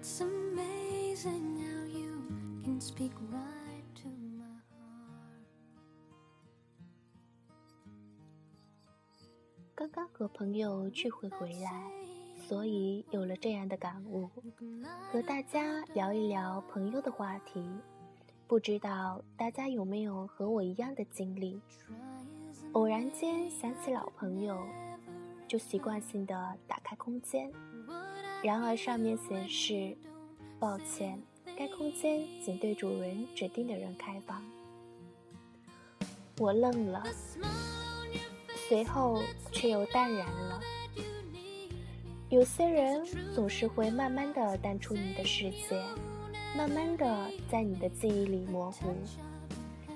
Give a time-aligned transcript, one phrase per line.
[0.00, 5.44] It's amazing how you can speak right to my heart.
[9.74, 11.90] 刚刚和朋友聚会回来，
[12.46, 14.30] 所以有了这样的感悟，
[15.10, 17.66] 和大家聊一聊朋友的话题。
[18.46, 21.60] 不知道大家有没有和我一样的经历？
[22.72, 24.66] 偶然间想起老朋友，
[25.48, 27.50] 就习惯性的打开空间，
[28.44, 29.96] 然而上面显示
[30.60, 31.18] ：“抱歉，
[31.56, 34.44] 该空间仅对主人指定的人开放。”
[36.38, 37.02] 我愣了，
[38.68, 40.60] 随后却又淡然了。
[42.28, 43.02] 有些人
[43.34, 45.82] 总是会慢慢的淡出你的世界。
[46.54, 48.94] 慢慢的，在你的记忆里模糊，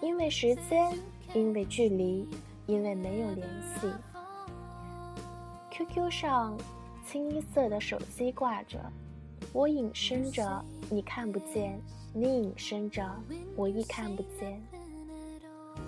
[0.00, 0.98] 因为时间，
[1.32, 2.28] 因为距离，
[2.66, 3.88] 因为没有联系。
[5.70, 6.58] QQ 上，
[7.06, 8.78] 清一色的手机挂着，
[9.52, 11.78] 我隐身着，你看不见；
[12.14, 13.04] 你隐身着，
[13.56, 14.60] 我亦看不见。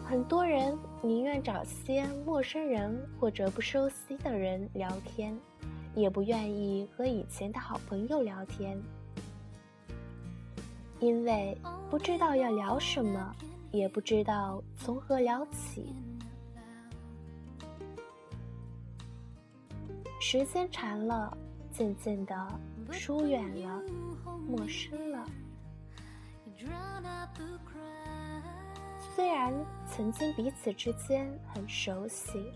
[0.05, 5.37] 很多人宁愿找些陌生人或者不熟悉的人聊天，
[5.95, 8.81] 也不愿意和以前的好朋友聊天。
[11.01, 11.57] 因为
[11.91, 13.35] 不知道要聊什么，
[13.70, 15.95] 也不知道从何聊起。
[20.27, 21.36] 时间长了，
[21.70, 22.34] 渐渐的
[22.91, 23.83] 疏远了，
[24.48, 25.22] 陌生了。
[29.14, 29.52] 虽然
[29.86, 32.50] 曾经彼此之间很熟悉，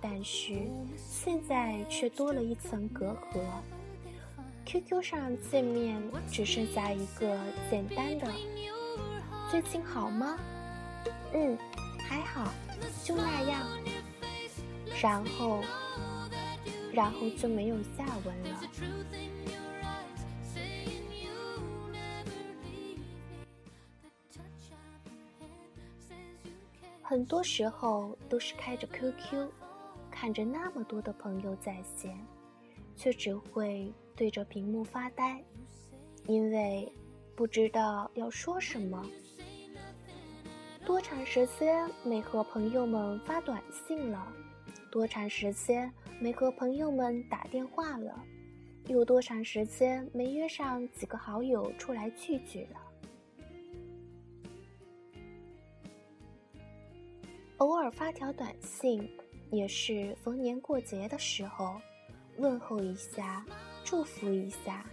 [0.00, 0.54] 但是
[0.96, 3.42] 现在却多了一层隔阂。
[4.64, 7.38] QQ 上见面只剩下一个
[7.70, 8.32] 简单的
[9.52, 10.38] “最近好吗
[11.34, 11.58] ？”“嗯，
[12.08, 12.50] 还好，
[13.04, 13.66] 就那样。”
[15.02, 15.62] 然后，
[16.92, 18.60] 然后就没有下文了。
[27.02, 29.48] 很多时候都是开着 QQ，
[30.10, 32.16] 看着那么多的朋友在线，
[32.96, 33.92] 却只会。
[34.14, 35.42] 对着屏幕发呆，
[36.26, 36.92] 因为
[37.34, 39.04] 不知道要说什么。
[40.84, 44.30] 多长时间没和朋友们发短信了？
[44.92, 45.90] 多长时间
[46.22, 48.24] 没和朋友们打电话了？
[48.86, 52.80] 有多长时间没约上几个好友出来聚聚了？
[57.56, 59.10] 偶尔发条短信，
[59.50, 61.80] 也是逢年过节的时候，
[62.36, 63.44] 问候一下。
[63.84, 64.86] 祝福一下。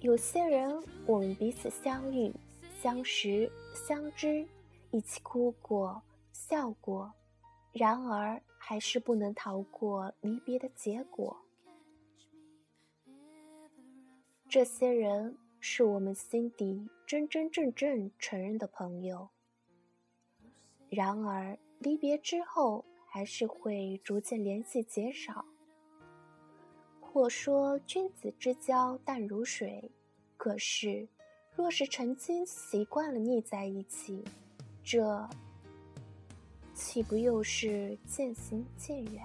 [0.00, 2.32] 有些人，我们彼此相遇、
[2.80, 4.48] 相识、相知，
[4.92, 6.00] 一起哭过、
[6.32, 7.12] 笑过，
[7.72, 11.36] 然而还是不能逃过离别的结果。
[14.48, 19.28] 这些人是我们心底真真正正承认的朋友，
[20.88, 25.44] 然而离别之后，还是会逐渐联系减少。
[27.00, 29.90] 或说君子之交淡如水，
[30.36, 31.08] 可是，
[31.54, 34.24] 若是曾经习惯了腻在一起，
[34.82, 35.28] 这
[36.78, 39.20] 岂不又是渐行渐远？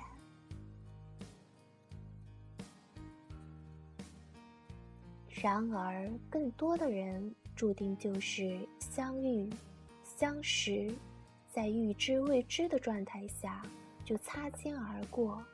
[5.30, 9.48] 然而，更多的人注定就是相遇、
[10.04, 10.92] 相识，
[11.48, 13.62] 在预知未知的状态下
[14.04, 15.46] 就擦肩而过。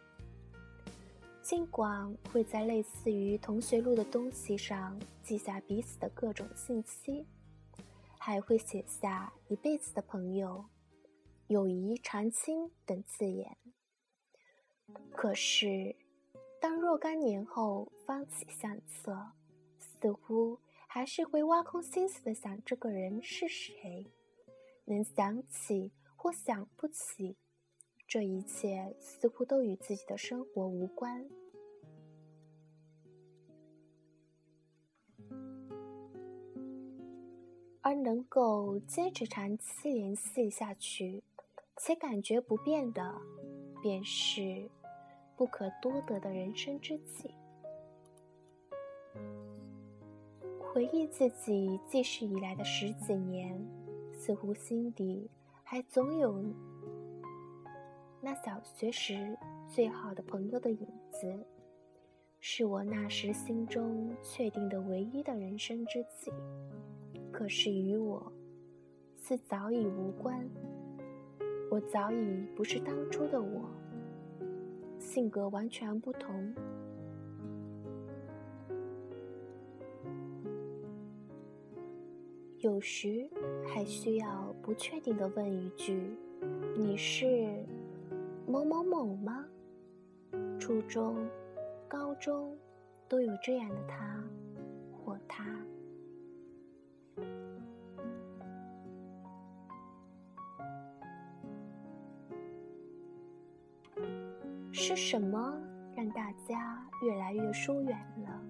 [1.43, 7.25] 尽管会在类似于同学录的东西上记下彼此的各种信息，
[8.17, 10.63] 还会写下一辈子的朋友、
[11.49, 13.57] 友谊长青等字眼。
[15.11, 15.95] 可是，
[16.61, 19.31] 当若干年后翻起相册，
[19.79, 24.05] 似乎还是会挖空心思的想这个人是谁，
[24.85, 27.35] 能想起或想不起。
[28.07, 31.27] 这一切似乎都与自己的生活无关，
[37.81, 41.23] 而能够坚持长期联系下去，
[41.81, 43.15] 且感觉不变的，
[43.81, 44.69] 便是
[45.37, 47.33] 不可多得的人生知己。
[50.59, 53.65] 回忆自己记事以来的十几年，
[54.11, 55.31] 似乎心底
[55.63, 56.43] 还总有。
[58.19, 61.47] 那小学时最好的朋友的影子，
[62.41, 66.29] 是我那时心中确定的唯一的人生知己。
[67.31, 68.31] 可是与我，
[69.15, 70.45] 似早已无关。
[71.69, 73.69] 我早已不是当初的我
[74.97, 76.53] 性格完全不同。
[82.57, 83.29] 有时
[83.65, 86.17] 还需要不确定的问一句
[86.75, 87.25] 你是
[88.45, 89.45] 某某某吗？
[90.59, 91.25] 初中
[91.87, 92.57] 高中
[93.07, 94.23] 都有这样的他
[94.91, 95.45] 或他
[104.89, 105.55] 是什么
[105.95, 107.95] 让大家越来越疏远
[108.25, 108.41] 了？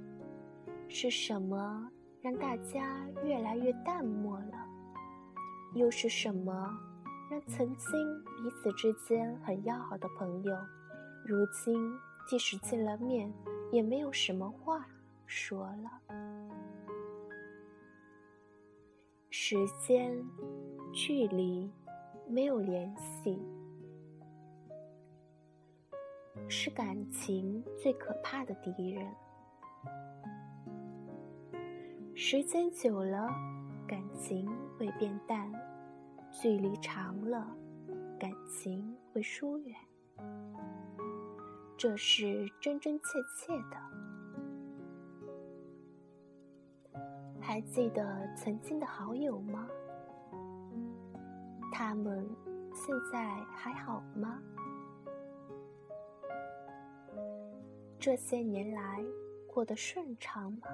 [0.87, 1.91] 是什么
[2.21, 4.65] 让大家越来越淡漠了？
[5.75, 6.79] 又是什么
[7.29, 10.55] 让曾经彼此之间很要好的朋友，
[11.25, 11.77] 如今
[12.25, 13.29] 即使见了面，
[13.69, 14.87] 也没有什么话
[15.25, 16.15] 说了？
[19.29, 20.17] 时间、
[20.93, 21.69] 距离，
[22.29, 23.37] 没有联系。
[26.47, 29.05] 是感情最可怕的敌人。
[32.15, 33.27] 时间久了，
[33.87, 35.51] 感情会变淡；
[36.31, 37.47] 距离长了，
[38.19, 39.75] 感情会疏远。
[41.77, 43.05] 这是真真切
[43.37, 43.77] 切的。
[47.39, 49.67] 还记得曾经的好友吗？
[51.71, 52.27] 他们
[52.73, 54.41] 现在还好吗？
[57.99, 59.03] 这些年来
[59.45, 60.69] 过得顺畅吗？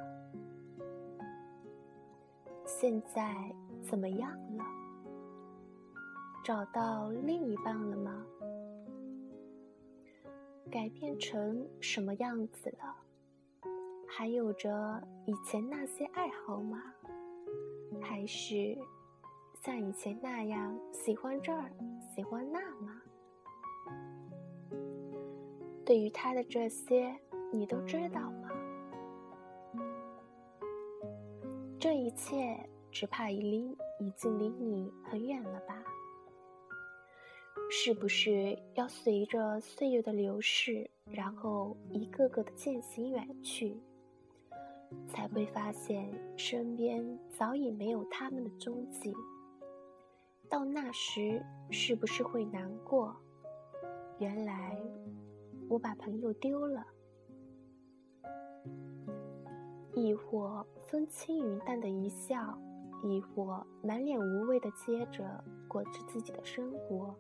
[2.68, 3.52] 现在
[3.82, 4.64] 怎么样了？
[6.44, 8.24] 找到另一半了吗？
[10.70, 12.96] 改变成什么样子了？
[14.08, 16.80] 还有着以前那些爱好吗？
[18.00, 18.78] 还是
[19.64, 21.72] 像以前那样喜欢这儿，
[22.14, 23.02] 喜欢那吗？
[25.86, 27.16] 对于他的这些，
[27.54, 28.50] 你都知道吗？
[31.80, 32.58] 这一切
[32.92, 35.84] 只怕已离已经离你很远了吧？
[37.70, 43.80] 是不是要随着岁月的流逝，然后一个个的渐行远去，
[45.08, 49.14] 才会发现身边早已没有他们的踪迹？
[50.50, 53.16] 到那时，是不是会难过？
[54.18, 54.76] 原来。
[55.68, 56.86] 我把朋友丢了，
[59.94, 62.58] 亦或风轻云淡的一笑，
[63.04, 67.16] 亦或满脸无畏的接着过着自己的生活，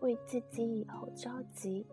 [0.00, 1.86] 为自己以后着急。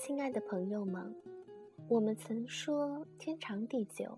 [0.00, 1.12] 亲爱的朋友们，
[1.88, 4.16] 我们曾说天长地久，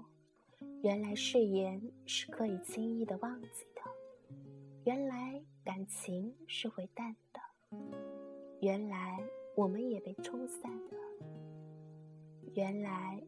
[0.82, 3.80] 原来誓言是可以轻易的忘记的；
[4.84, 7.40] 原来感情是会淡的；
[8.60, 9.24] 原来
[9.56, 10.98] 我们也被冲散了；
[12.54, 13.22] 原来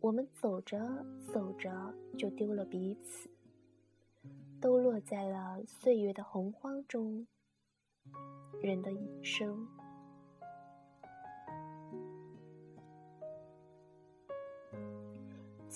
[0.00, 3.28] 我们走着走着就丢了彼此，
[4.58, 7.26] 都落在了岁月的洪荒中。
[8.62, 9.68] 人的一生。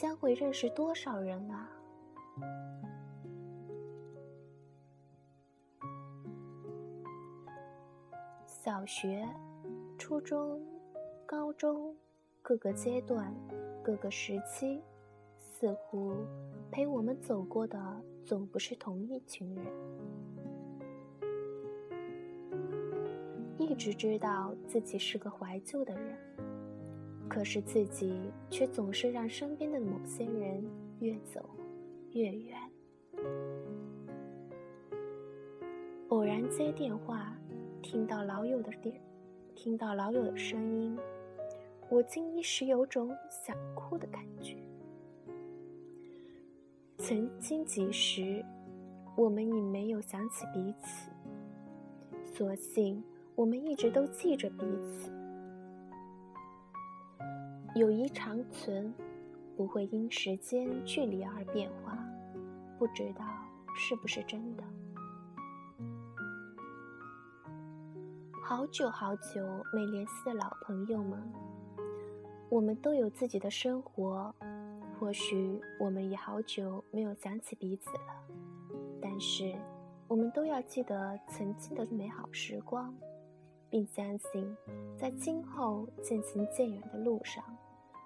[0.05, 1.67] 将会认识多少人啊？
[8.45, 9.27] 小学、
[9.97, 10.61] 初中、
[11.25, 11.97] 高中，
[12.43, 13.35] 各个阶段、
[13.83, 14.83] 各个时期，
[15.39, 16.13] 似乎
[16.71, 19.65] 陪我们走过的总不是同一群人。
[23.57, 26.34] 一直知道自己是个怀旧的人。
[27.35, 28.15] 可是自己
[28.49, 30.65] 却总是让身边的某些人
[31.01, 31.45] 越走
[32.13, 32.57] 越远。
[36.11, 37.37] 偶然接电话，
[37.83, 39.03] 听到老友的电，
[39.57, 40.97] 听到老友的声音，
[41.89, 44.57] 我竟一时有种想哭的感觉。
[46.99, 48.45] 曾经几时，
[49.17, 51.11] 我们已没有想起彼此，
[52.33, 53.03] 所幸
[53.35, 55.11] 我们一直都记着彼此。
[57.75, 58.95] 友谊长存，
[59.57, 61.99] 不会因时间距离而变化。
[62.79, 63.25] 不知道
[63.77, 64.63] 是不是真的？
[68.45, 71.21] 好久好久没联系的老朋友们，
[72.49, 74.33] 我们都有自己的生活，
[75.01, 78.15] 或许我们也好久没有想起彼此了。
[79.03, 79.53] 但是，
[80.07, 82.95] 我们都要记得曾经的美好时光，
[83.69, 84.57] 并相信，
[84.97, 87.43] 在今后渐行渐远的路上。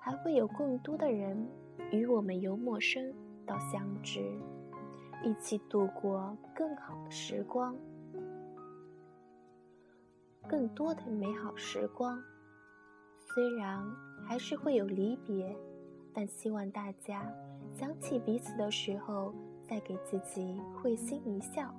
[0.08, 1.36] 还会有更多的人
[1.92, 3.12] 与我们由陌生
[3.44, 4.22] 到相知，
[5.22, 7.76] 一起度过更好的时光，
[10.48, 12.18] 更多的美好时光。
[13.18, 13.84] 虽然
[14.26, 15.54] 还是会有离别，
[16.14, 17.30] 但希望大家
[17.74, 19.34] 想起彼此的时候，
[19.68, 21.70] 再给自己会心一笑。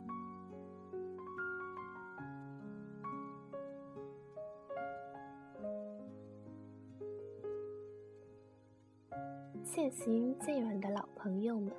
[9.71, 11.71] 渐行渐远的老朋友们，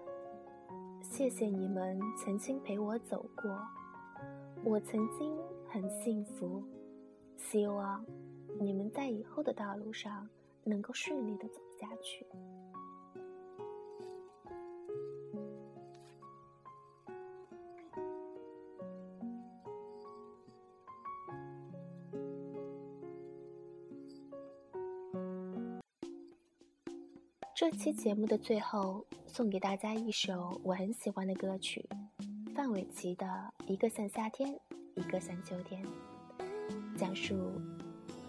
[1.03, 3.51] 谢谢你们曾经陪我走过，
[4.65, 5.37] 我曾经
[5.69, 6.63] 很幸福，
[7.37, 8.05] 希望
[8.61, 10.29] 你们在以后的道路上
[10.63, 12.25] 能够顺利的走下去。
[27.61, 31.87] 这期节目的最后，送给大家一首我很喜欢的歌曲，
[32.55, 33.27] 范玮琪的
[33.67, 34.59] 《一个像夏天，
[34.95, 35.85] 一个像秋天》，
[36.97, 37.53] 讲述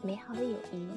[0.03, 0.89] 美好的友谊。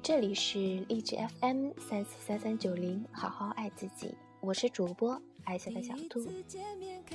[0.00, 6.24] 这里是励志 FM 三四三三九零，好好爱自己，我是主播爱笑的小兔，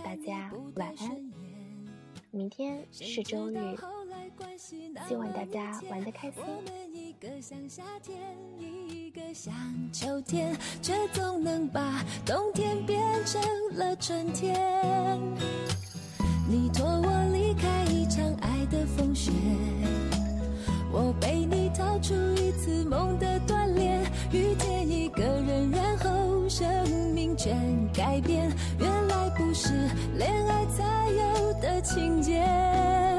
[0.03, 1.40] 大家晚安。
[2.33, 3.55] 明天是周日，
[5.05, 6.41] 希望大家玩的开心。
[6.93, 8.17] 一个像夏天，
[8.57, 9.53] 一个像
[9.91, 13.41] 秋天，却总能把冬天变成
[13.73, 14.57] 了春天。
[16.49, 19.33] 你托我离开一场爱的风雪，
[20.89, 28.49] 我被你逃出一次梦的锻炼，遇见一个人，然后生命全改变。
[29.53, 29.73] 是
[30.17, 33.10] 恋爱才有的情节。